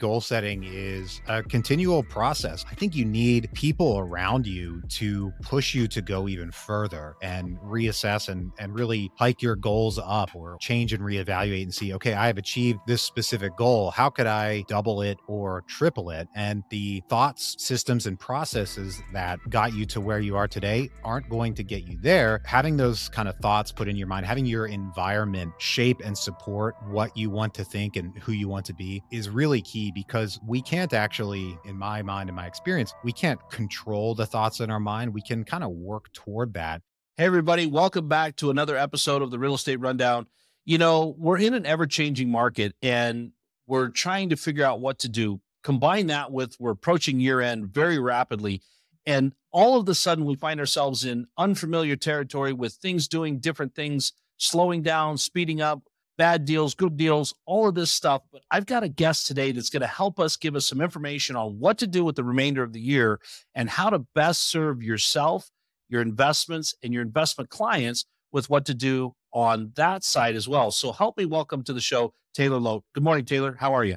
[0.00, 2.64] Goal setting is a continual process.
[2.68, 7.56] I think you need people around you to push you to go even further and
[7.60, 12.14] reassess and, and really hike your goals up or change and reevaluate and see, okay,
[12.14, 13.92] I have achieved this specific goal.
[13.92, 16.26] How could I double it or triple it?
[16.34, 21.28] And the thoughts, systems, and processes that got you to where you are today aren't
[21.28, 22.42] going to get you there.
[22.46, 26.74] Having those kind of thoughts put in your mind, having your environment shape and support
[26.88, 30.38] what you want to think and who you want to be is really key because
[30.46, 34.70] we can't actually, in my mind, in my experience, we can't control the thoughts in
[34.70, 35.12] our mind.
[35.12, 36.82] We can kind of work toward that.
[37.16, 40.26] Hey, everybody, welcome back to another episode of the Real Estate Rundown.
[40.64, 43.32] You know, we're in an ever changing market and
[43.66, 45.40] we're trying to figure out what to do.
[45.62, 48.62] Combine that with we're approaching year end very rapidly.
[49.06, 53.74] And all of a sudden, we find ourselves in unfamiliar territory with things doing different
[53.74, 55.82] things, slowing down, speeding up
[56.16, 58.22] bad deals, good deals, all of this stuff.
[58.32, 61.36] But I've got a guest today that's going to help us give us some information
[61.36, 63.20] on what to do with the remainder of the year
[63.54, 65.50] and how to best serve yourself,
[65.88, 70.70] your investments, and your investment clients with what to do on that side as well.
[70.70, 72.82] So help me welcome to the show, Taylor Loht.
[72.94, 73.56] Good morning, Taylor.
[73.58, 73.96] How are you?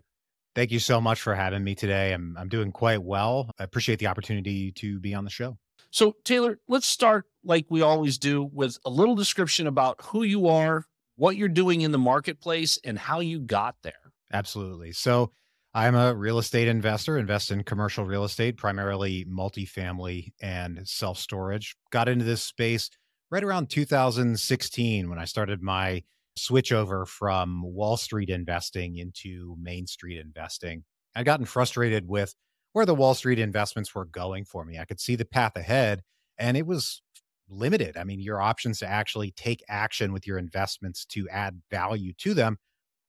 [0.55, 2.13] Thank you so much for having me today.
[2.13, 3.51] I'm I'm doing quite well.
[3.59, 5.57] I appreciate the opportunity to be on the show.
[5.91, 10.47] So, Taylor, let's start like we always do with a little description about who you
[10.47, 10.85] are,
[11.17, 13.93] what you're doing in the marketplace and how you got there.
[14.31, 14.93] Absolutely.
[14.93, 15.31] So,
[15.73, 21.75] I'm a real estate investor, invest in commercial real estate, primarily multifamily and self storage.
[21.91, 22.89] Got into this space
[23.29, 26.01] right around 2016 when I started my
[26.35, 30.83] switch over from Wall Street investing into Main Street investing.
[31.15, 32.33] I'd gotten frustrated with
[32.73, 34.79] where the Wall Street investments were going for me.
[34.79, 36.01] I could see the path ahead,
[36.37, 37.01] and it was
[37.49, 37.97] limited.
[37.97, 42.33] I mean, your options to actually take action with your investments to add value to
[42.33, 42.57] them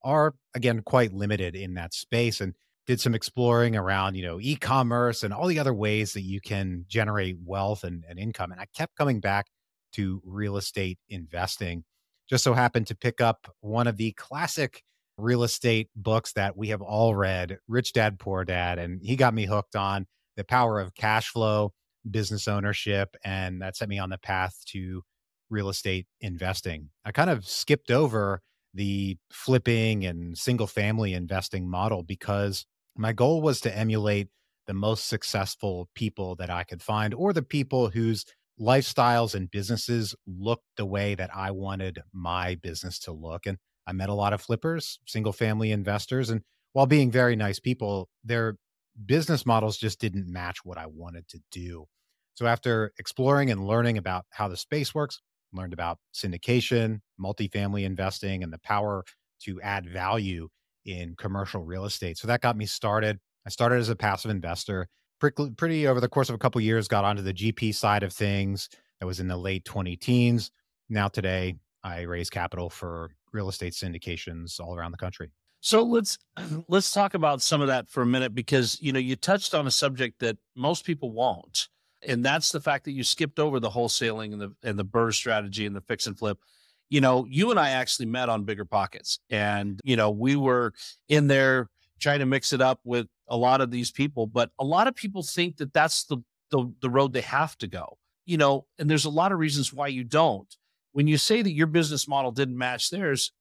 [0.02, 2.54] are again quite limited in that space and
[2.86, 6.86] did some exploring around, you know, e-commerce and all the other ways that you can
[6.88, 8.50] generate wealth and, and income.
[8.50, 9.46] And I kept coming back
[9.92, 11.84] to real estate investing.
[12.30, 14.82] Just so happened to pick up one of the classic
[15.18, 18.78] real estate books that we have all read, Rich Dad Poor Dad.
[18.78, 20.06] And he got me hooked on
[20.36, 21.72] the power of cash flow
[22.08, 25.02] business ownership, and that set me on the path to
[25.50, 26.90] real estate investing.
[27.04, 28.40] I kind of skipped over
[28.74, 32.66] the flipping and single family investing model because
[32.96, 34.28] my goal was to emulate
[34.66, 38.24] the most successful people that I could find or the people whose
[38.60, 43.46] lifestyles and businesses looked the way that I wanted my business to look.
[43.46, 43.56] And
[43.86, 46.42] I met a lot of flippers, single family investors, and
[46.74, 48.56] while being very nice people, their
[49.06, 51.86] business models just didn't match what I wanted to do.
[52.34, 55.20] So after exploring and learning about how the space works,
[55.52, 59.04] learned about syndication, multifamily investing, and the power
[59.44, 60.48] to add value
[60.84, 62.18] in commercial real estate.
[62.18, 63.18] So that got me started.
[63.46, 64.88] I started as a passive investor.
[65.20, 68.02] Pretty, pretty over the course of a couple of years, got onto the GP side
[68.02, 68.68] of things.
[69.00, 70.50] That was in the late 20 teens.
[70.88, 75.30] Now today, I raise capital for real estate syndications all around the country.
[75.60, 76.18] So let's
[76.68, 79.66] let's talk about some of that for a minute because you know you touched on
[79.66, 81.68] a subject that most people won't
[82.06, 85.14] and that's the fact that you skipped over the wholesaling and the and the BRRRR
[85.14, 86.38] strategy and the fix and flip.
[86.90, 90.72] You know, you and I actually met on Bigger Pockets, and you know we were
[91.08, 94.64] in there trying to mix it up with a lot of these people, but a
[94.64, 96.18] lot of people think that that's the
[96.50, 97.98] the, the road they have to go.
[98.24, 100.54] You know, and there's a lot of reasons why you don't.
[100.92, 103.32] When you say that your business model didn't match theirs,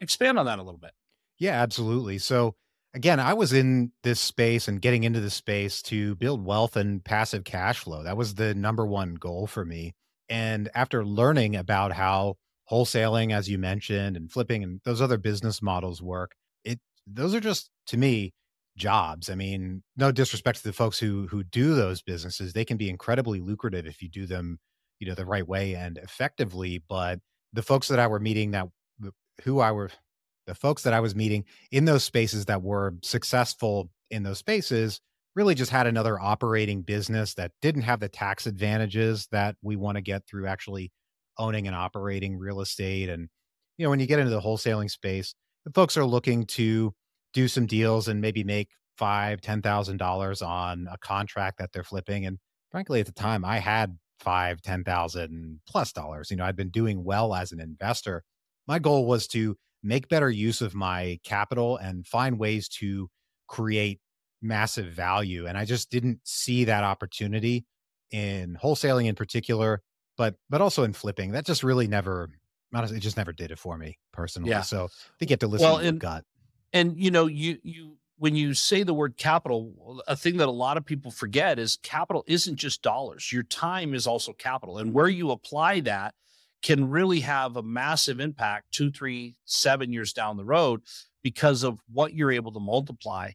[0.00, 0.92] expand on that a little bit.
[1.38, 2.18] Yeah, absolutely.
[2.18, 2.54] So
[2.94, 7.04] again, I was in this space and getting into this space to build wealth and
[7.04, 8.02] passive cash flow.
[8.02, 9.94] That was the number one goal for me.
[10.28, 12.36] And after learning about how
[12.70, 16.32] wholesaling, as you mentioned, and flipping and those other business models work,
[16.64, 18.32] it those are just to me
[18.76, 19.28] jobs.
[19.28, 22.52] I mean, no disrespect to the folks who who do those businesses.
[22.52, 24.58] They can be incredibly lucrative if you do them,
[24.98, 26.82] you know, the right way and effectively.
[26.88, 27.18] But
[27.52, 28.68] the folks that I were meeting that
[29.42, 29.90] who I were
[30.46, 35.00] the folks that I was meeting in those spaces that were successful in those spaces
[35.34, 39.96] really just had another operating business that didn't have the tax advantages that we want
[39.96, 40.92] to get through actually
[41.38, 43.08] owning and operating real estate.
[43.08, 43.28] And,
[43.76, 45.34] you know, when you get into the wholesaling space,
[45.64, 46.94] the folks are looking to
[47.32, 51.82] do some deals and maybe make five, ten thousand dollars on a contract that they're
[51.82, 52.26] flipping.
[52.26, 52.38] And
[52.70, 56.30] frankly, at the time I had five, ten thousand plus dollars.
[56.30, 58.22] You know, I'd been doing well as an investor.
[58.68, 63.08] My goal was to make better use of my capital and find ways to
[63.46, 64.00] create
[64.42, 65.46] massive value.
[65.46, 67.66] And I just didn't see that opportunity
[68.10, 69.82] in wholesaling in particular,
[70.16, 71.32] but but also in flipping.
[71.32, 72.30] That just really never
[72.72, 74.50] honestly, it just never did it for me personally.
[74.50, 74.62] Yeah.
[74.62, 76.24] So I think you have to listen well, to your gut.
[76.72, 80.52] And you know, you you when you say the word capital, a thing that a
[80.52, 83.32] lot of people forget is capital isn't just dollars.
[83.32, 84.78] Your time is also capital.
[84.78, 86.14] And where you apply that
[86.64, 90.80] can really have a massive impact two, three, seven years down the road
[91.22, 93.30] because of what you're able to multiply.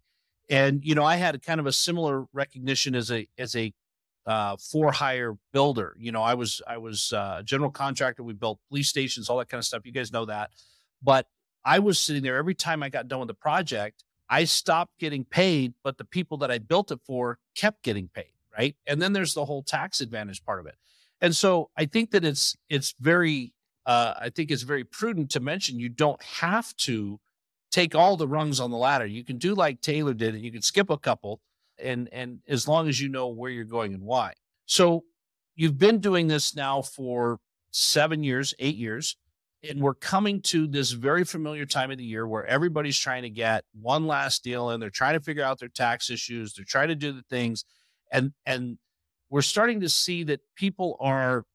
[0.50, 3.72] And you know, I had kind of a similar recognition as a as a
[4.26, 5.96] uh, for hire builder.
[6.00, 8.24] You know, I was I was uh, a general contractor.
[8.24, 9.86] We built police stations, all that kind of stuff.
[9.86, 10.50] You guys know that.
[11.02, 11.28] But
[11.64, 14.04] I was sitting there every time I got done with the project.
[14.28, 18.34] I stopped getting paid, but the people that I built it for kept getting paid,
[18.56, 18.76] right?
[18.88, 20.76] And then there's the whole tax advantage part of it.
[21.21, 23.54] And so I think that it's it's very
[23.86, 27.19] uh, I think it's very prudent to mention you don't have to
[27.71, 29.06] take all the rungs on the ladder.
[29.06, 31.42] You can do like Taylor did, and you can skip a couple,
[31.81, 34.33] and and as long as you know where you're going and why.
[34.66, 35.04] So
[35.56, 37.39] you've been doing this now for
[37.71, 39.18] seven years, eight years,
[39.68, 43.30] and we're coming to this very familiar time of the year where everybody's trying to
[43.30, 46.54] get one last deal and they're trying to figure out their tax issues.
[46.54, 47.66] They're trying to do the things,
[48.12, 48.77] and and
[49.30, 51.46] we're starting to see that people are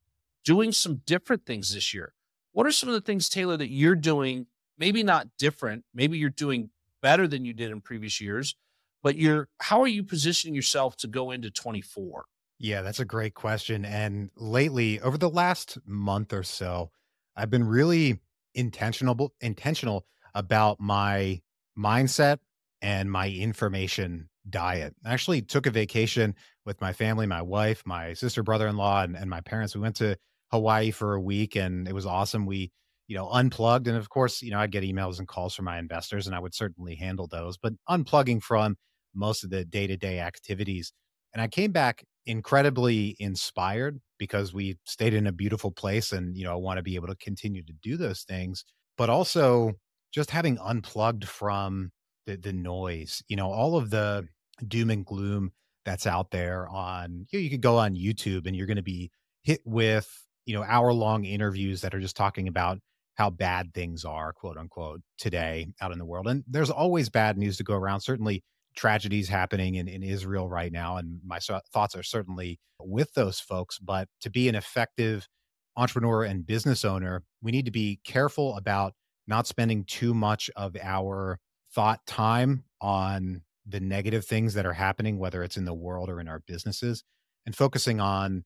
[0.45, 2.15] doing some different things this year.
[2.53, 4.47] What are some of the things, Taylor, that you're doing?
[4.79, 5.85] Maybe not different.
[5.95, 6.71] Maybe you're doing
[7.03, 8.55] better than you did in previous years,
[9.03, 12.25] but you're how are you positioning yourself to go into 24?
[12.59, 13.85] Yeah, that's a great question.
[13.85, 16.91] And lately, over the last month or so,
[17.37, 18.21] I've been really
[18.55, 21.41] intentional intentional about my
[21.77, 22.39] mindset
[22.81, 24.95] and my information diet.
[25.05, 26.35] I actually took a vacation
[26.67, 29.75] with my family, my wife, my sister, brother-in-law, and, and my parents.
[29.75, 30.17] We went to
[30.51, 32.47] Hawaii for a week and it was awesome.
[32.47, 32.71] We,
[33.09, 33.87] you know, unplugged.
[33.89, 36.41] And of course, you know, I'd get emails and calls from my investors and I
[36.41, 38.77] would certainly handle those, but unplugging from
[39.15, 40.93] most of the day-to-day activities.
[41.33, 46.45] And I came back incredibly inspired because we stayed in a beautiful place and, you
[46.45, 48.65] know, I want to be able to continue to do those things,
[48.97, 49.73] but also
[50.13, 51.91] just having unplugged from
[52.27, 54.27] the the noise, you know, all of the
[54.67, 55.53] doom and gloom
[55.85, 58.83] that's out there on you, know, you could go on YouTube and you're going to
[58.83, 59.11] be
[59.43, 60.09] hit with,
[60.47, 62.79] you know, hour long interviews that are just talking about
[63.15, 66.27] how bad things are, quote unquote, today out in the world.
[66.27, 68.01] And there's always bad news to go around.
[68.01, 68.43] Certainly
[68.77, 70.97] tragedies happening in, in Israel right now.
[70.97, 73.79] And my so- thoughts are certainly with those folks.
[73.79, 75.29] But to be an effective
[75.77, 78.95] entrepreneur and business owner, we need to be careful about
[79.27, 81.39] not spending too much of our
[81.75, 86.21] thought time on the negative things that are happening, whether it's in the world or
[86.21, 87.03] in our businesses,
[87.47, 88.45] and focusing on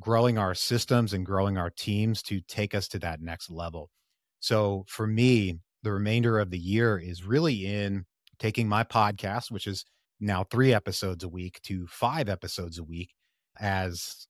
[0.00, 3.90] growing our systems and growing our teams to take us to that next level.
[4.40, 8.04] So for me, the remainder of the year is really in
[8.38, 9.84] taking my podcast, which is
[10.20, 13.14] now three episodes a week, to five episodes a week.
[13.60, 14.26] As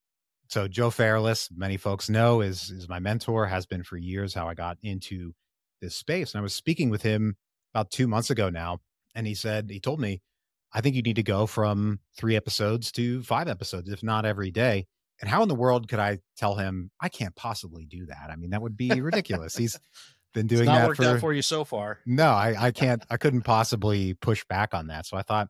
[0.49, 4.35] so, Joe Fairless, many folks know, is is my mentor, has been for years.
[4.35, 5.33] How I got into
[5.81, 7.37] this space, and I was speaking with him
[7.75, 8.81] about two months ago now,
[9.15, 10.21] and he said he told me,
[10.73, 14.51] I think you need to go from three episodes to five episodes, if not every
[14.51, 14.87] day.
[15.21, 18.31] And how in the world could I tell him I can't possibly do that?
[18.31, 19.57] I mean, that would be ridiculous.
[19.57, 19.79] He's
[20.35, 22.01] been doing it's not that worked for, out for you so far.
[22.07, 23.05] No, I, I can't.
[23.11, 25.07] I couldn't possibly push back on that.
[25.07, 25.49] So I thought,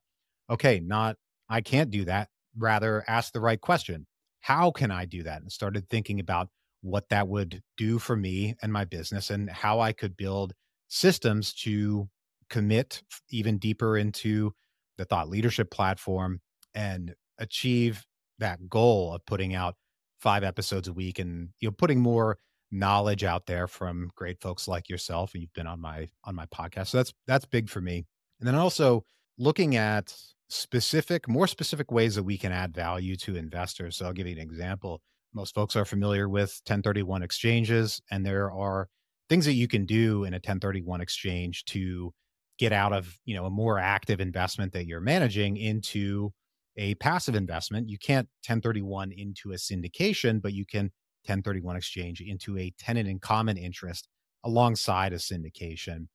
[0.50, 1.17] okay, not
[1.49, 2.29] I can't do that.
[2.58, 4.06] Rather, ask the right question.
[4.41, 5.41] How can I do that?
[5.41, 6.49] And started thinking about
[6.82, 10.53] what that would do for me and my business, and how I could build
[10.88, 12.08] systems to
[12.52, 14.52] commit even deeper into
[14.99, 16.40] the thought leadership platform
[16.75, 18.05] and achieve
[18.38, 19.74] that goal of putting out
[20.20, 22.38] five episodes a week and you know putting more
[22.70, 26.46] knowledge out there from great folks like yourself and you've been on my on my
[26.46, 26.88] podcast.
[26.88, 28.05] So that's that's big for me.
[28.38, 29.05] And then also
[29.38, 30.15] looking at
[30.48, 33.96] specific more specific ways that we can add value to investors.
[33.96, 35.00] So i'll give you an example.
[35.32, 38.88] Most folks are familiar with 1031 exchanges and there are
[39.31, 42.12] things that you can do in a 1031 exchange to
[42.59, 46.31] get out of you know a more active investment that you're managing into
[46.77, 47.89] a passive investment.
[47.89, 50.85] You can't 1031 into a syndication but you can
[51.27, 54.09] 1031 exchange into a tenant in common interest
[54.44, 56.06] alongside a syndication.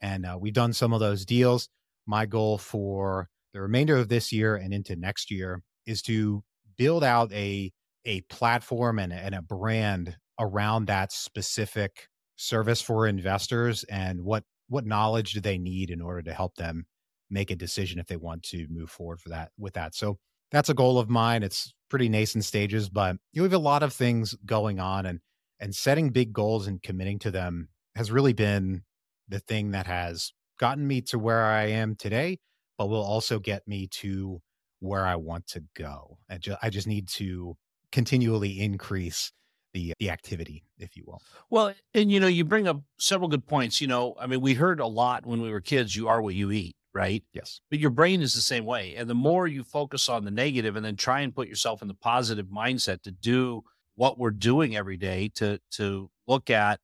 [0.00, 1.68] And uh, we've done some of those deals.
[2.06, 6.42] My goal for the remainder of this year and into next year is to
[6.76, 7.72] build out a
[8.04, 14.86] a platform and, and a brand around that specific service for investors and what what
[14.86, 16.84] knowledge do they need in order to help them
[17.30, 19.94] make a decision if they want to move forward for that with that?
[19.94, 20.18] So
[20.50, 21.42] that's a goal of mine.
[21.42, 25.20] It's pretty nascent stages but you have a lot of things going on and
[25.60, 28.82] and setting big goals and committing to them has really been
[29.28, 32.36] the thing that has gotten me to where i am today
[32.78, 34.40] but will also get me to
[34.80, 36.18] where i want to go.
[36.28, 37.56] And ju- i just need to
[37.92, 39.30] continually increase
[39.74, 41.20] the the activity, if you will.
[41.50, 43.80] Well, and you know, you bring up several good points.
[43.80, 46.34] You know, I mean, we heard a lot when we were kids, you are what
[46.34, 47.22] you eat, right?
[47.34, 47.60] Yes.
[47.68, 48.94] But your brain is the same way.
[48.96, 51.88] And the more you focus on the negative and then try and put yourself in
[51.88, 53.64] the positive mindset to do
[53.96, 56.80] what we're doing every day to to look at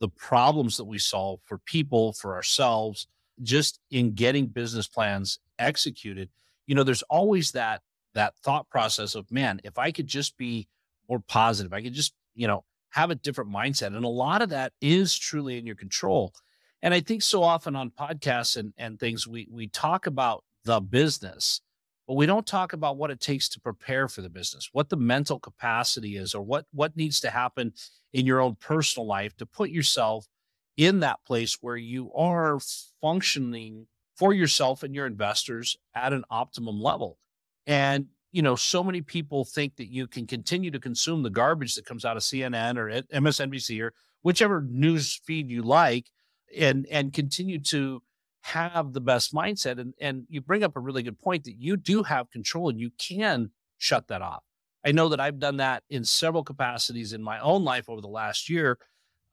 [0.00, 3.06] the problems that we solve for people, for ourselves,
[3.40, 6.28] just in getting business plans executed.
[6.66, 7.82] You know, there's always that
[8.14, 10.68] that thought process of, man, if I could just be
[11.08, 13.88] more positive, I could just, you know, have a different mindset.
[13.88, 16.34] And a lot of that is truly in your control.
[16.82, 20.80] And I think so often on podcasts and, and things, we we talk about the
[20.80, 21.60] business,
[22.06, 24.96] but we don't talk about what it takes to prepare for the business, what the
[24.96, 27.72] mental capacity is, or what what needs to happen
[28.12, 30.26] in your own personal life to put yourself
[30.76, 32.58] in that place where you are
[33.00, 33.86] functioning
[34.16, 37.18] for yourself and your investors at an optimum level.
[37.66, 41.74] And you know, so many people think that you can continue to consume the garbage
[41.74, 46.06] that comes out of CNN or MSNBC or whichever news feed you like
[46.56, 48.02] and and continue to
[48.40, 49.78] have the best mindset.
[49.78, 52.80] And and you bring up a really good point that you do have control and
[52.80, 54.42] you can shut that off.
[54.84, 58.08] I know that I've done that in several capacities in my own life over the
[58.08, 58.78] last year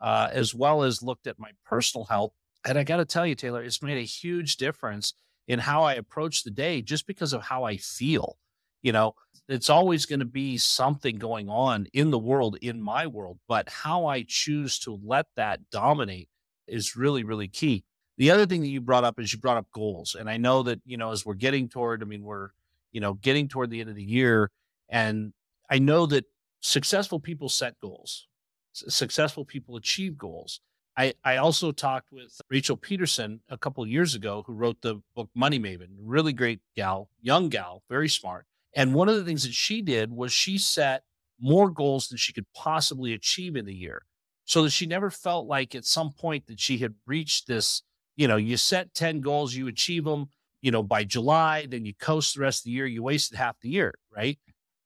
[0.01, 2.33] uh, as well as looked at my personal health.
[2.65, 5.13] And I got to tell you Taylor it's made a huge difference
[5.47, 8.37] in how I approach the day just because of how I feel
[8.81, 9.13] you know
[9.47, 13.67] it's always going to be something going on in the world in my world but
[13.69, 16.29] how i choose to let that dominate
[16.67, 17.83] is really really key
[18.17, 20.63] the other thing that you brought up is you brought up goals and i know
[20.63, 22.49] that you know as we're getting toward i mean we're
[22.91, 24.51] you know getting toward the end of the year
[24.89, 25.33] and
[25.69, 26.25] i know that
[26.61, 28.27] successful people set goals
[28.73, 30.61] successful people achieve goals
[30.97, 35.29] I, I also talked with Rachel Peterson a couple years ago, who wrote the book
[35.33, 35.87] Money Maven.
[35.97, 38.45] Really great gal, young gal, very smart.
[38.75, 41.03] And one of the things that she did was she set
[41.39, 44.03] more goals than she could possibly achieve in the year
[44.45, 47.83] so that she never felt like at some point that she had reached this,
[48.15, 50.27] you know, you set 10 goals, you achieve them,
[50.61, 53.59] you know, by July, then you coast the rest of the year, you wasted half
[53.61, 54.37] the year, right?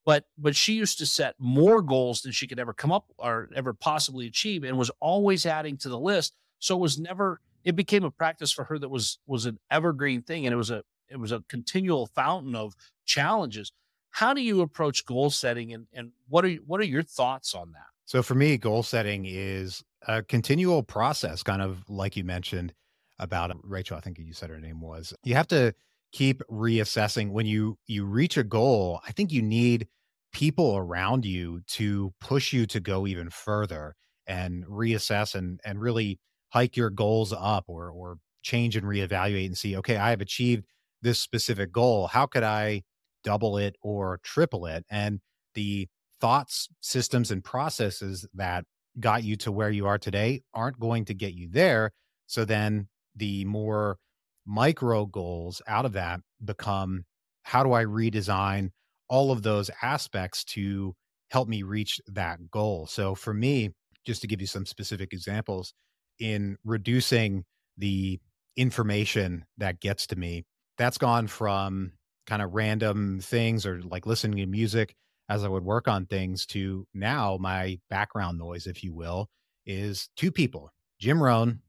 [0.06, 3.50] But but she used to set more goals than she could ever come up or
[3.56, 6.36] ever possibly achieve and was always adding to the list.
[6.60, 10.22] So it was never it became a practice for her that was was an evergreen
[10.22, 12.74] thing and it was a it was a continual fountain of
[13.06, 13.72] challenges.
[14.12, 17.72] How do you approach goal setting and, and what are what are your thoughts on
[17.72, 17.86] that?
[18.06, 22.74] So for me, goal setting is a continual process, kind of like you mentioned
[23.20, 23.98] about uh, Rachel.
[23.98, 25.14] I think you said her name was.
[25.24, 25.74] You have to
[26.12, 29.00] keep reassessing when you you reach a goal.
[29.08, 29.88] I think you need
[30.34, 33.96] people around you to push you to go even further
[34.28, 39.58] and reassess and and really hike your goals up or or change and reevaluate and
[39.58, 40.66] see okay i have achieved
[41.04, 42.82] this specific goal how could i
[43.24, 44.86] double it or triple it.
[44.90, 45.20] And
[45.56, 45.88] the
[46.20, 48.66] thoughts, systems, and processes that
[49.00, 51.92] got you to where you are today aren't going to get you there.
[52.28, 53.98] So then the more
[54.46, 57.06] micro goals out of that become
[57.44, 58.70] how do I redesign
[59.10, 60.96] all of those aspects to
[61.30, 62.88] help me reach that goal?
[62.88, 63.72] So for me,
[64.06, 65.74] just to give you some specific examples,
[66.20, 67.44] in reducing
[67.78, 68.20] the
[68.56, 70.46] information that gets to me,
[70.78, 71.94] that's gone from
[72.26, 74.96] kind of random things or like listening to music
[75.30, 79.30] as I would work on things to now my background noise, if you will,
[79.66, 81.60] is two people, Jim Rohn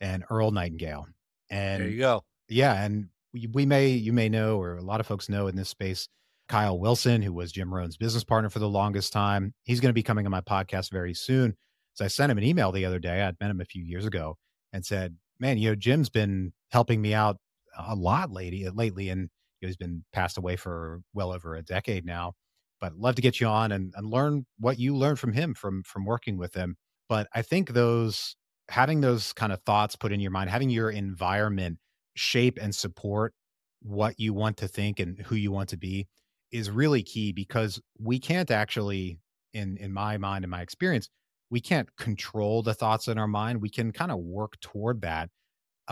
[0.00, 1.06] and Earl Nightingale.
[1.50, 2.24] And there you go.
[2.48, 2.82] Yeah.
[2.82, 5.68] And we, we may, you may know, or a lot of folks know in this
[5.68, 6.08] space,
[6.48, 9.54] Kyle Wilson, who was Jim Rohn's business partner for the longest time.
[9.64, 11.56] He's going to be coming on my podcast very soon.
[11.94, 13.22] So I sent him an email the other day.
[13.22, 14.36] I'd met him a few years ago
[14.72, 17.38] and said, Man, you know, Jim's been helping me out
[17.78, 19.08] a lot lately lately.
[19.08, 22.34] And he's been passed away for well over a decade now.
[22.80, 25.82] But love to get you on and, and learn what you learned from him from
[25.84, 26.76] from working with him.
[27.08, 28.36] But I think those
[28.68, 31.78] having those kind of thoughts put in your mind, having your environment
[32.14, 33.34] shape and support
[33.82, 36.06] what you want to think and who you want to be
[36.50, 39.18] is really key because we can't actually
[39.52, 41.08] in in my mind and my experience
[41.50, 45.28] we can't control the thoughts in our mind we can kind of work toward that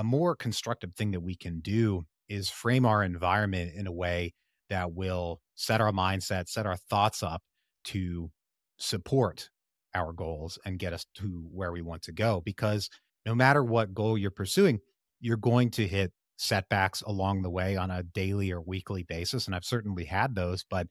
[0.00, 4.32] a more constructive thing that we can do is frame our environment in a way
[4.70, 7.42] that will set our mindset, set our thoughts up
[7.84, 8.30] to
[8.78, 9.50] support
[9.94, 12.40] our goals and get us to where we want to go.
[12.42, 12.88] Because
[13.26, 14.78] no matter what goal you're pursuing,
[15.20, 19.44] you're going to hit setbacks along the way on a daily or weekly basis.
[19.44, 20.86] And I've certainly had those, but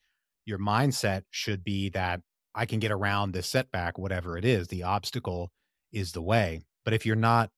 [0.45, 2.21] your mindset should be that
[2.53, 4.67] I can get around this setback, whatever it is.
[4.67, 5.51] The obstacle
[5.91, 6.61] is the way.
[6.85, 7.49] But if you're not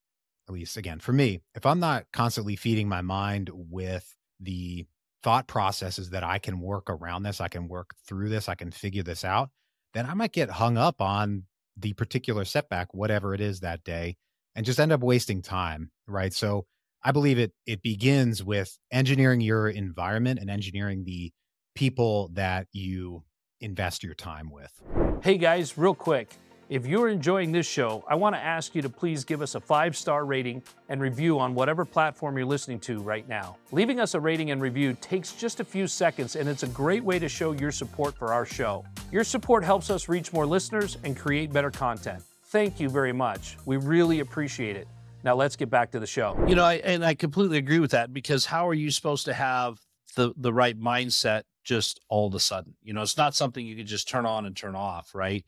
[0.48, 4.86] at least again for me, if I'm not constantly feeding my mind with the
[5.24, 8.72] thought processes that I can work around this, I can work through this, I can
[8.72, 9.50] figure this out,
[9.94, 11.44] then I might get hung up on
[11.78, 14.18] the particular setback, whatever it is that day,
[14.56, 15.92] and just end up wasting time.
[16.08, 16.34] Right.
[16.34, 16.66] So
[17.04, 21.32] I believe it it begins with engineering your environment and engineering the
[21.76, 23.24] people that you
[23.60, 24.72] invest your time with.
[25.24, 26.36] Hey guys, real quick.
[26.72, 29.60] If you're enjoying this show, I want to ask you to please give us a
[29.60, 33.58] five star rating and review on whatever platform you're listening to right now.
[33.74, 37.04] Leaving us a rating and review takes just a few seconds, and it's a great
[37.04, 38.86] way to show your support for our show.
[39.12, 42.24] Your support helps us reach more listeners and create better content.
[42.46, 43.58] Thank you very much.
[43.66, 44.88] We really appreciate it.
[45.26, 46.42] Now let's get back to the show.
[46.48, 49.34] You know, I, and I completely agree with that because how are you supposed to
[49.34, 49.82] have
[50.16, 52.76] the the right mindset just all of a sudden?
[52.82, 55.44] You know, it's not something you can just turn on and turn off, right?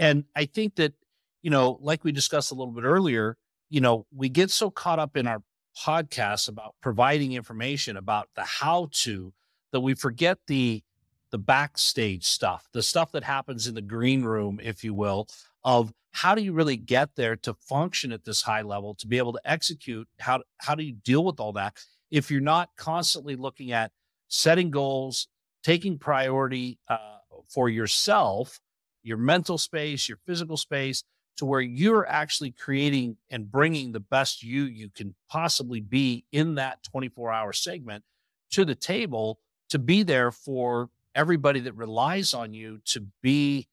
[0.00, 0.94] And I think that,
[1.42, 3.36] you know, like we discussed a little bit earlier,
[3.68, 5.42] you know, we get so caught up in our
[5.78, 9.32] podcasts about providing information about the how to
[9.72, 10.82] that we forget the
[11.30, 15.28] the backstage stuff, the stuff that happens in the green room, if you will,
[15.62, 19.18] of how do you really get there to function at this high level, to be
[19.18, 20.08] able to execute?
[20.18, 21.76] How how do you deal with all that
[22.10, 23.92] if you're not constantly looking at
[24.28, 25.28] setting goals,
[25.62, 28.58] taking priority uh, for yourself
[29.02, 31.04] your mental space, your physical space,
[31.36, 36.56] to where you're actually creating and bringing the best you you can possibly be in
[36.56, 38.04] that 24 hour segment
[38.50, 39.38] to the table
[39.70, 43.68] to be there for everybody that relies on you to be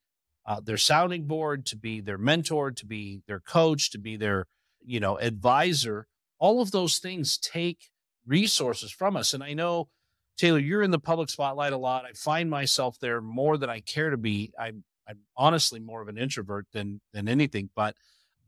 [0.46, 4.48] uh, their sounding board, to be their mentor, to be their coach, to be their
[4.86, 6.08] you know advisor.
[6.40, 7.90] All of those things take
[8.26, 9.90] resources from us, and I know.
[10.38, 12.06] Taylor, you're in the public spotlight a lot.
[12.06, 14.54] I find myself there more than I care to be.
[14.58, 17.70] I'm I'm honestly more of an introvert than than anything.
[17.76, 17.96] But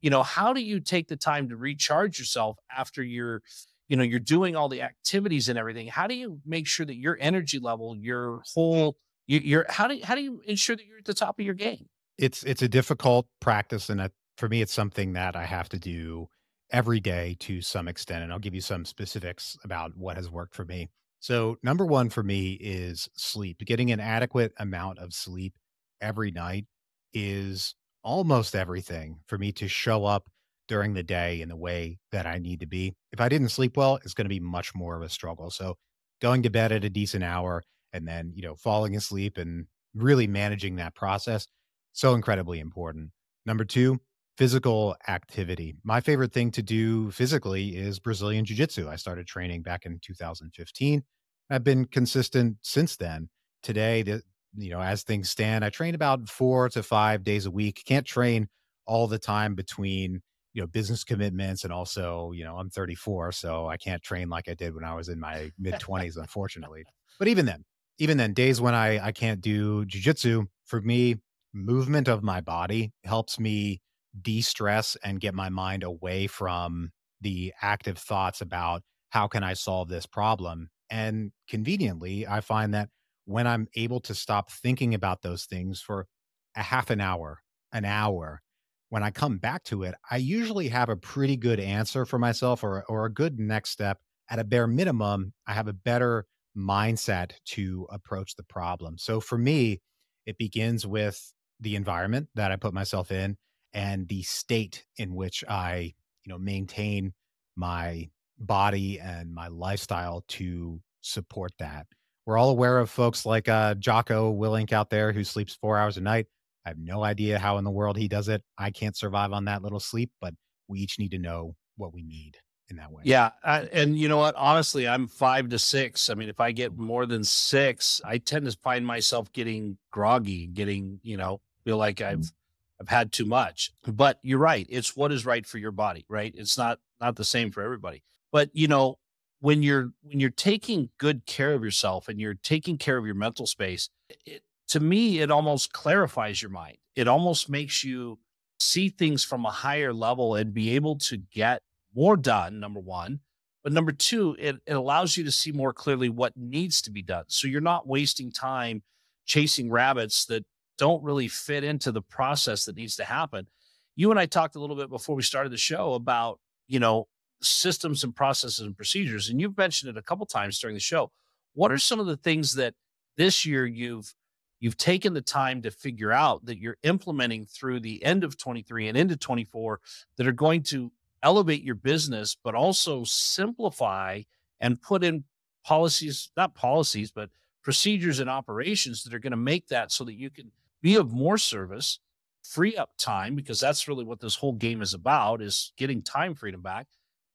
[0.02, 3.42] you know, how do you take the time to recharge yourself after you're,
[3.90, 5.88] you know, you're doing all the activities and everything?
[5.88, 8.98] How do you make sure that your energy level, your whole,
[9.28, 11.56] you, you're how do how do you ensure that you're at the top of your
[11.56, 11.88] game?
[12.18, 16.30] It's it's a difficult practice, and for me, it's something that I have to do
[16.72, 18.24] every day to some extent.
[18.24, 20.90] And I'll give you some specifics about what has worked for me.
[21.20, 23.60] So, number one for me is sleep.
[23.66, 25.54] Getting an adequate amount of sleep
[26.02, 26.66] every night
[27.14, 30.30] is almost everything for me to show up
[30.68, 32.94] during the day in the way that I need to be.
[33.12, 35.50] If I didn't sleep well, it's going to be much more of a struggle.
[35.50, 35.76] So
[36.22, 40.28] going to bed at a decent hour and then, you know, falling asleep and really
[40.28, 41.48] managing that process
[41.94, 43.10] so incredibly important.
[43.46, 44.00] Number 2,
[44.38, 45.76] physical activity.
[45.84, 48.88] My favorite thing to do physically is Brazilian jiu-jitsu.
[48.88, 51.04] I started training back in 2015.
[51.50, 53.30] I've been consistent since then.
[53.64, 54.22] Today, the,
[54.56, 57.84] you know, as things stand, I train about four to five days a week.
[57.86, 58.48] Can't train
[58.86, 60.22] all the time between,
[60.54, 64.50] you know, business commitments and also, you know, I'm 34, so I can't train like
[64.50, 66.88] I did when I was in my mid 20s, unfortunately.
[67.20, 67.66] But even then,
[68.00, 71.18] even then, days when I I can't do jujitsu, for me,
[71.54, 73.82] movement of my body helps me
[74.22, 79.90] de-stress and get my mind away from the active thoughts about how can I solve
[79.90, 80.70] this problem.
[80.90, 82.90] And conveniently, I find that
[83.30, 86.08] when I'm able to stop thinking about those things for
[86.56, 87.38] a half an hour,
[87.72, 88.42] an hour,
[88.90, 92.64] when I come back to it, I usually have a pretty good answer for myself
[92.64, 94.00] or, or a good next step.
[94.32, 96.26] At a bare minimum, I have a better
[96.58, 98.98] mindset to approach the problem.
[98.98, 99.82] So for me,
[100.26, 103.38] it begins with the environment that I put myself in
[103.74, 105.94] and the state in which I,
[106.26, 107.14] you know, maintain
[107.56, 111.86] my body and my lifestyle to support that.
[112.30, 115.98] We're all aware of folks like uh, Jocko Willink out there who sleeps four hours
[115.98, 116.28] a night.
[116.64, 118.44] I have no idea how in the world he does it.
[118.56, 120.36] I can't survive on that little sleep, but
[120.68, 122.38] we each need to know what we need
[122.70, 123.02] in that way.
[123.04, 123.32] Yeah.
[123.44, 124.36] I, and you know what?
[124.36, 126.08] Honestly, I'm five to six.
[126.12, 130.46] I mean, if I get more than six, I tend to find myself getting groggy,
[130.46, 132.32] getting, you know, feel like I've,
[132.80, 133.72] I've had too much.
[133.88, 134.68] But you're right.
[134.70, 136.36] It's what is right for your body, right?
[136.38, 138.04] It's not, not the same for everybody.
[138.32, 139.00] But, you know,
[139.40, 143.16] when you're when you're taking good care of yourself and you're taking care of your
[143.16, 143.90] mental space
[144.26, 146.78] it, to me it almost clarifies your mind.
[146.96, 148.20] It almost makes you
[148.60, 151.62] see things from a higher level and be able to get
[151.96, 153.22] more done number one
[153.64, 157.02] but number two it, it allows you to see more clearly what needs to be
[157.02, 157.26] done.
[157.28, 158.84] So you're not wasting time
[159.26, 160.46] chasing rabbits that
[160.78, 163.48] don't really fit into the process that needs to happen.
[163.96, 167.08] You and i talked a little bit before we started the show about you know
[167.42, 169.30] systems and processes and procedures.
[169.30, 171.12] And you've mentioned it a couple times during the show.
[171.54, 172.74] What are some of the things that
[173.18, 174.14] this year you've
[174.60, 178.90] you've taken the time to figure out that you're implementing through the end of 23
[178.90, 179.80] and into 24
[180.18, 180.92] that are going to
[181.24, 184.22] elevate your business, but also simplify
[184.60, 185.24] and put in
[185.64, 187.30] policies, not policies, but
[187.64, 191.12] procedures and operations that are going to make that so that you can be of
[191.12, 192.00] more service,
[192.44, 196.36] free up time, because that's really what this whole game is about is getting time
[196.36, 196.88] freedom back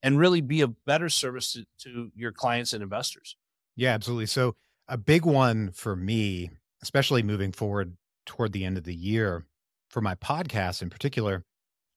[0.05, 3.37] and really be a better service to, to your clients and investors.
[3.75, 4.27] Yeah, absolutely.
[4.27, 4.55] So,
[4.87, 6.51] a big one for me,
[6.83, 9.47] especially moving forward toward the end of the year,
[9.89, 11.43] for my podcast in particular,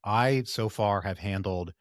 [0.06, 1.74] I so far have handled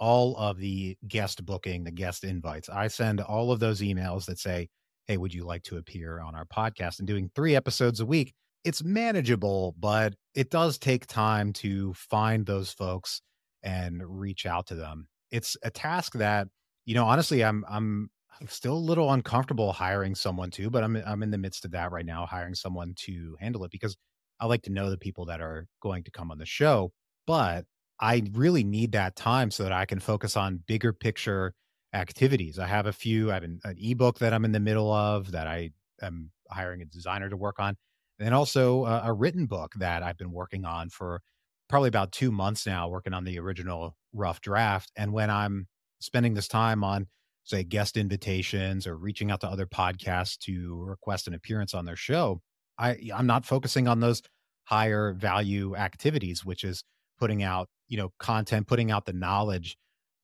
[0.00, 2.70] all of the guest booking, the guest invites.
[2.70, 4.68] I send all of those emails that say,
[5.06, 6.98] Hey, would you like to appear on our podcast?
[6.98, 8.32] And doing three episodes a week,
[8.64, 13.20] it's manageable, but it does take time to find those folks
[13.62, 15.08] and reach out to them.
[15.34, 16.48] It's a task that,
[16.84, 18.10] you know, honestly, I'm I'm
[18.48, 21.92] still a little uncomfortable hiring someone to, but I'm I'm in the midst of that
[21.92, 23.96] right now, hiring someone to handle it because
[24.40, 26.92] I like to know the people that are going to come on the show.
[27.26, 27.64] But
[28.00, 31.54] I really need that time so that I can focus on bigger picture
[31.92, 32.58] activities.
[32.58, 35.32] I have a few, I have an, an ebook that I'm in the middle of
[35.32, 35.70] that I
[36.02, 37.76] am hiring a designer to work on.
[38.20, 41.20] And also a, a written book that I've been working on for
[41.68, 44.90] probably about two months now, working on the original rough draft.
[44.96, 45.66] And when I'm
[46.00, 47.06] spending this time on,
[47.44, 51.96] say, guest invitations or reaching out to other podcasts to request an appearance on their
[51.96, 52.40] show,
[52.78, 54.22] I, I'm not focusing on those
[54.64, 56.84] higher value activities, which is
[57.18, 59.76] putting out, you know, content, putting out the knowledge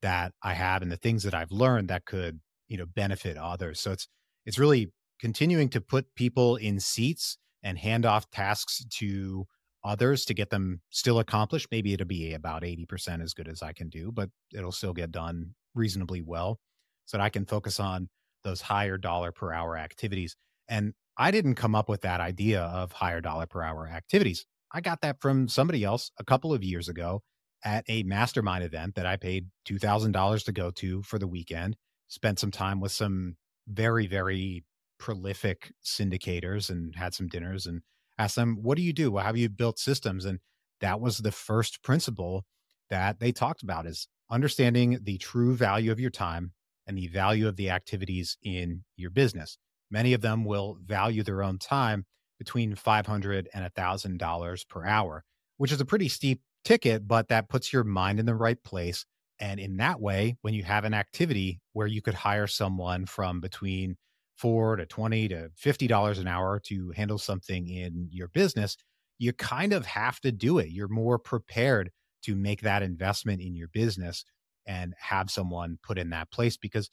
[0.03, 3.81] that I have and the things that I've learned that could, you know, benefit others.
[3.81, 4.09] So it's
[4.47, 9.47] it's really continuing to put people in seats and hand off tasks to
[9.85, 11.69] others to get them still accomplished.
[11.71, 15.11] Maybe it'll be about 80% as good as I can do, but it'll still get
[15.11, 16.59] done reasonably well
[17.07, 18.09] so that I can focus on
[18.45, 20.37] those higher dollar per hour activities.
[20.69, 24.47] And I didn't come up with that idea of higher dollar per hour activities.
[24.73, 27.23] I got that from somebody else a couple of years ago
[27.65, 31.77] at a mastermind event that I paid $2,000 to go to for the weekend.
[32.09, 33.37] Spent some time with some
[33.69, 34.65] very, very
[34.99, 37.83] prolific syndicators and had some dinners and
[38.21, 39.17] asked them, What do you do?
[39.17, 40.25] How have you built systems?
[40.25, 40.41] And
[40.81, 42.45] that was the first principle
[42.91, 46.53] that they talked about is understanding the true value of your time
[46.87, 49.59] and the value of the activities in your business.
[49.91, 52.05] Many of them will value their own time
[52.39, 55.25] between 500 and $1,000 per hour,
[55.57, 59.05] which is a pretty steep ticket, but that puts your mind in the right place.
[59.39, 63.41] And in that way, when you have an activity where you could hire someone from
[63.41, 63.97] between
[64.41, 68.77] four to 20 to $50 an hour to handle something in your business,
[69.19, 70.71] you kind of have to do it.
[70.71, 71.91] You're more prepared
[72.23, 74.25] to make that investment in your business
[74.67, 76.91] and have someone put in that place because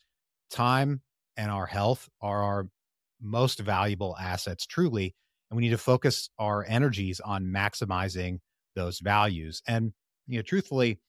[0.49, 1.01] time
[1.37, 2.67] and our health are our
[3.21, 5.15] most valuable assets, truly.
[5.49, 8.39] And we need to focus our energies on maximizing
[8.75, 9.61] those values.
[9.67, 9.93] And,
[10.27, 10.99] you know, truthfully,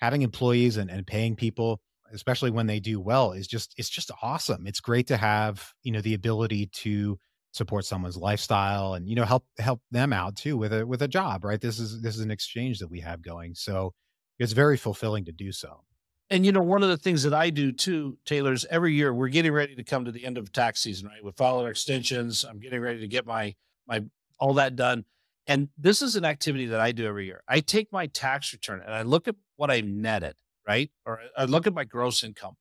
[0.00, 1.80] having employees and, and paying people,
[2.12, 4.66] especially when they do well, is just it's just awesome.
[4.66, 7.18] It's great to have, you know, the ability to
[7.52, 11.08] support someone's lifestyle and, you know, help help them out too with a with a
[11.08, 11.60] job, right?
[11.60, 13.54] This is this is an exchange that we have going.
[13.54, 13.94] So
[14.38, 15.82] it's very fulfilling to do so.
[16.30, 19.14] And you know, one of the things that I do too, Taylor, is every year
[19.14, 21.36] we're getting ready to come to the end of tax season, right?
[21.36, 22.44] File our extensions.
[22.44, 23.54] I'm getting ready to get my
[23.86, 24.04] my
[24.38, 25.04] all that done.
[25.46, 27.42] And this is an activity that I do every year.
[27.48, 30.34] I take my tax return and I look at what I netted,
[30.68, 30.90] right?
[31.06, 32.56] Or I look at my gross income.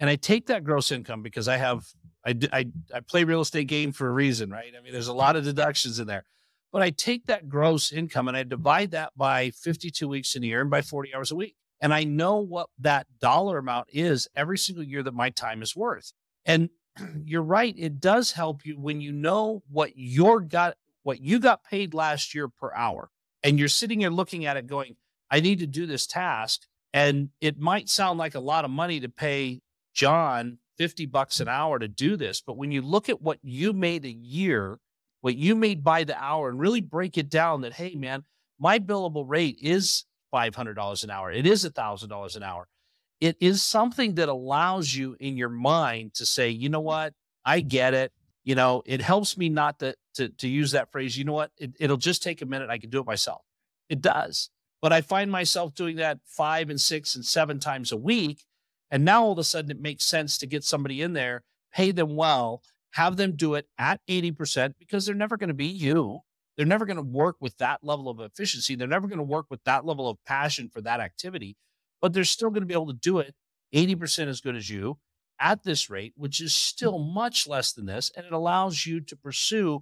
[0.00, 1.84] And I take that gross income because I have
[2.24, 4.72] I I I play real estate game for a reason, right?
[4.76, 6.24] I mean, there's a lot of deductions in there.
[6.72, 10.46] But I take that gross income and I divide that by 52 weeks in a
[10.46, 11.56] year and by 40 hours a week.
[11.80, 15.74] And I know what that dollar amount is every single year that my time is
[15.74, 16.12] worth.
[16.44, 16.70] And
[17.24, 21.64] you're right, it does help you when you know what your got what you got
[21.64, 23.10] paid last year per hour.
[23.42, 24.96] And you're sitting here looking at it going,
[25.30, 26.66] I need to do this task.
[26.92, 29.60] And it might sound like a lot of money to pay
[29.94, 32.40] John 50 bucks an hour to do this.
[32.40, 34.78] But when you look at what you made a year,
[35.20, 38.24] what you made by the hour, and really break it down that, hey, man,
[38.58, 41.30] my billable rate is $500 an hour.
[41.30, 42.66] It is $1,000 an hour.
[43.20, 47.12] It is something that allows you in your mind to say, you know what?
[47.44, 48.12] I get it.
[48.44, 51.50] You know, it helps me not to, to, to use that phrase, you know what?
[51.58, 52.70] It, it'll just take a minute.
[52.70, 53.42] I can do it myself.
[53.90, 54.50] It does.
[54.82, 58.44] But I find myself doing that five and six and seven times a week.
[58.90, 61.92] And now all of a sudden it makes sense to get somebody in there, pay
[61.92, 62.62] them well,
[62.92, 66.20] have them do it at 80% because they're never going to be you.
[66.56, 68.74] They're never going to work with that level of efficiency.
[68.74, 71.56] They're never going to work with that level of passion for that activity,
[72.02, 73.34] but they're still going to be able to do it
[73.74, 74.98] 80% as good as you
[75.38, 78.10] at this rate, which is still much less than this.
[78.14, 79.80] And it allows you to pursue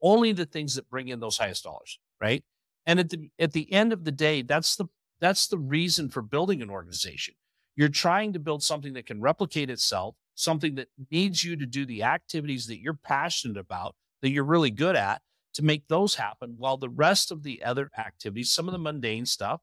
[0.00, 2.44] only the things that bring in those highest dollars, right?
[2.90, 4.86] And at the at the end of the day, that's the
[5.20, 7.34] that's the reason for building an organization.
[7.76, 11.86] You're trying to build something that can replicate itself, something that needs you to do
[11.86, 15.22] the activities that you're passionate about, that you're really good at,
[15.54, 19.24] to make those happen while the rest of the other activities, some of the mundane
[19.24, 19.60] stuff,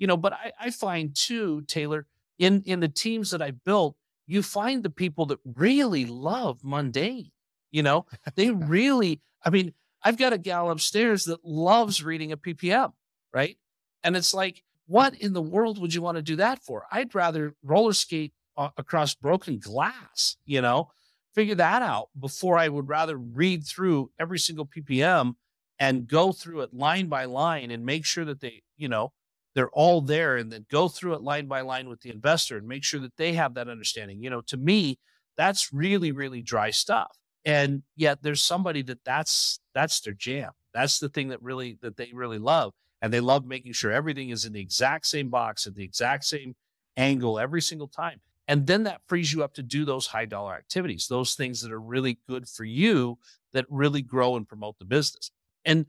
[0.00, 2.08] you know, but I, I find too, Taylor,
[2.40, 3.94] in in the teams that I built,
[4.26, 7.30] you find the people that really love mundane.
[7.70, 12.36] You know, they really, I mean, I've got a gal upstairs that loves reading a
[12.36, 12.92] PPM,
[13.32, 13.56] right?
[14.02, 16.86] And it's like, what in the world would you want to do that for?
[16.92, 20.90] I'd rather roller skate across broken glass, you know,
[21.34, 25.34] figure that out before I would rather read through every single PPM
[25.78, 29.12] and go through it line by line and make sure that they, you know,
[29.54, 32.68] they're all there and then go through it line by line with the investor and
[32.68, 34.22] make sure that they have that understanding.
[34.22, 34.98] You know, to me,
[35.36, 37.16] that's really, really dry stuff.
[37.44, 40.52] And yet there's somebody that that's, that's their jam.
[40.72, 42.72] That's the thing that really, that they really love.
[43.02, 46.24] And they love making sure everything is in the exact same box at the exact
[46.24, 46.54] same
[46.96, 48.20] angle every single time.
[48.48, 51.72] And then that frees you up to do those high dollar activities, those things that
[51.72, 53.18] are really good for you
[53.52, 55.30] that really grow and promote the business.
[55.64, 55.86] And,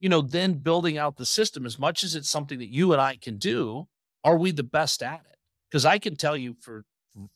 [0.00, 3.00] you know, then building out the system, as much as it's something that you and
[3.00, 3.88] I can do,
[4.24, 5.38] are we the best at it?
[5.70, 6.84] Because I can tell you for,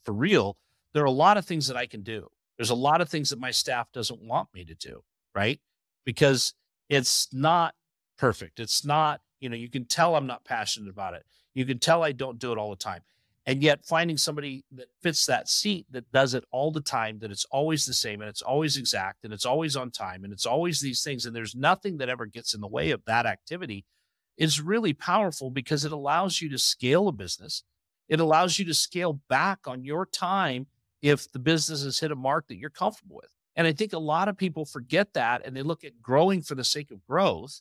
[0.05, 0.57] for real,
[0.95, 2.29] there are a lot of things that I can do.
[2.57, 5.03] There's a lot of things that my staff doesn't want me to do,
[5.35, 5.61] right?
[6.05, 6.55] Because
[6.89, 7.75] it's not
[8.19, 8.61] perfect.
[8.61, 11.25] It's not, you know, you can tell I'm not passionate about it.
[11.55, 13.03] You can tell I don't do it all the time
[13.47, 17.31] and yet finding somebody that fits that seat that does it all the time that
[17.31, 20.47] it's always the same and it's always exact and it's always on time and it's
[20.47, 23.85] always these things and there's nothing that ever gets in the way of that activity
[24.37, 27.65] is really powerful because it allows you to scale a business
[28.09, 30.67] it allows you to scale back on your time
[31.03, 33.99] if the business has hit a mark that you're comfortable with and i think a
[33.99, 37.61] lot of people forget that and they look at growing for the sake of growth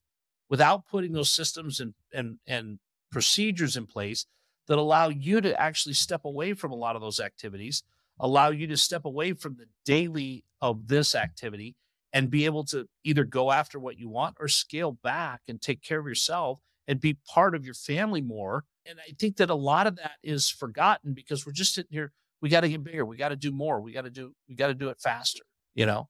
[0.49, 2.79] without putting those systems and and and
[3.11, 4.25] procedures in place
[4.67, 7.83] that allow you to actually step away from a lot of those activities,
[8.19, 11.75] allow you to step away from the daily of this activity
[12.13, 15.81] and be able to either go after what you want or scale back and take
[15.81, 18.65] care of yourself and be part of your family more.
[18.85, 22.11] And I think that a lot of that is forgotten because we're just sitting here.
[22.41, 23.05] We got to get bigger.
[23.05, 23.81] We got to do more.
[23.81, 25.43] We got to do, we got to do it faster,
[25.75, 26.09] you know?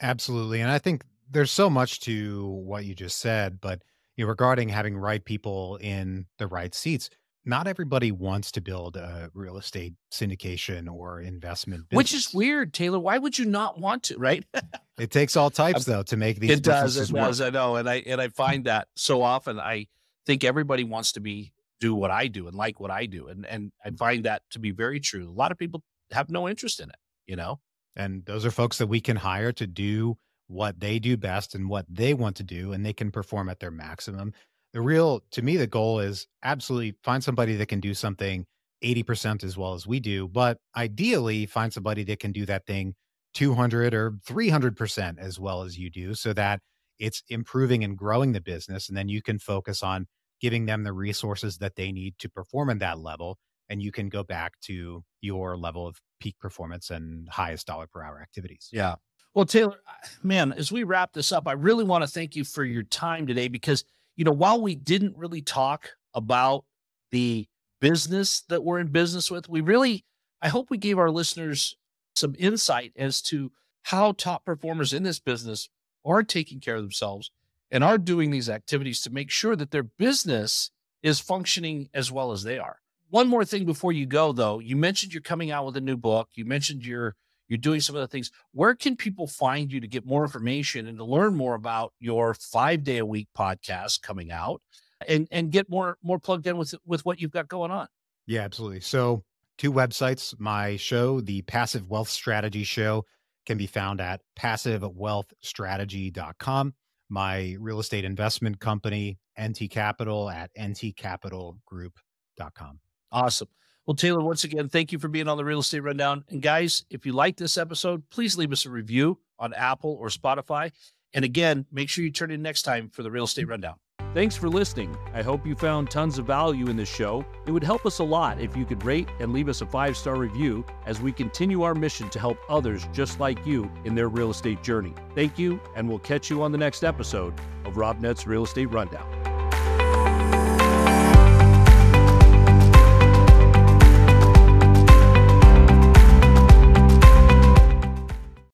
[0.00, 0.60] Absolutely.
[0.60, 3.82] And I think there's so much to what you just said, but
[4.16, 7.10] you know, regarding having right people in the right seats,
[7.44, 11.96] not everybody wants to build a real estate syndication or investment business.
[11.96, 12.98] Which is weird, Taylor.
[12.98, 14.44] Why would you not want to, right?
[14.98, 17.24] it takes all types though to make these It does, it work.
[17.24, 17.40] does.
[17.40, 17.76] I know.
[17.76, 19.86] And I and I find that so often I
[20.26, 23.28] think everybody wants to be do what I do and like what I do.
[23.28, 23.96] And and I mm-hmm.
[23.96, 25.28] find that to be very true.
[25.28, 27.60] A lot of people have no interest in it, you know?
[27.96, 30.16] And those are folks that we can hire to do
[30.48, 33.60] what they do best and what they want to do and they can perform at
[33.60, 34.32] their maximum
[34.72, 38.44] the real to me the goal is absolutely find somebody that can do something
[38.82, 42.94] 80% as well as we do but ideally find somebody that can do that thing
[43.34, 46.60] 200 or 300% as well as you do so that
[46.98, 50.06] it's improving and growing the business and then you can focus on
[50.40, 53.38] giving them the resources that they need to perform at that level
[53.70, 58.02] and you can go back to your level of peak performance and highest dollar per
[58.02, 58.68] hour activities.
[58.72, 58.96] Yeah.
[59.34, 59.76] Well taylor
[60.22, 63.26] man as we wrap this up i really want to thank you for your time
[63.26, 63.84] today because
[64.18, 66.64] you know, while we didn't really talk about
[67.12, 67.46] the
[67.80, 70.04] business that we're in business with, we really,
[70.42, 71.76] I hope we gave our listeners
[72.16, 73.52] some insight as to
[73.84, 75.68] how top performers in this business
[76.04, 77.30] are taking care of themselves
[77.70, 80.70] and are doing these activities to make sure that their business
[81.02, 82.78] is functioning as well as they are.
[83.10, 85.96] One more thing before you go, though, you mentioned you're coming out with a new
[85.96, 86.28] book.
[86.34, 87.16] You mentioned you're
[87.48, 88.30] you're doing some of the things.
[88.52, 92.34] Where can people find you to get more information and to learn more about your
[92.34, 94.60] five day a week podcast coming out
[95.06, 97.86] and, and get more, more plugged in with, with what you've got going on?
[98.26, 98.80] Yeah, absolutely.
[98.80, 99.24] So
[99.56, 103.06] two websites, my show, the passive wealth strategy show
[103.46, 106.74] can be found at passivewealthstrategy.com.
[107.08, 112.80] My real estate investment company, NT Capital at ntcapitalgroup.com.
[113.10, 113.48] Awesome.
[113.86, 116.24] Well, Taylor, once again, thank you for being on the Real Estate Rundown.
[116.28, 120.08] And guys, if you like this episode, please leave us a review on Apple or
[120.08, 120.72] Spotify.
[121.14, 123.76] And again, make sure you turn in next time for the Real Estate Rundown.
[124.14, 124.96] Thanks for listening.
[125.12, 127.24] I hope you found tons of value in this show.
[127.46, 129.96] It would help us a lot if you could rate and leave us a five
[129.96, 134.08] star review as we continue our mission to help others just like you in their
[134.08, 134.94] real estate journey.
[135.14, 137.34] Thank you, and we'll catch you on the next episode
[137.66, 139.27] of Robnett's Real Estate Rundown.